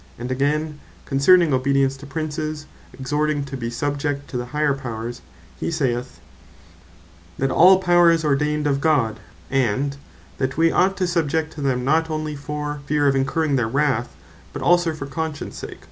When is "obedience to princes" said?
1.53-2.65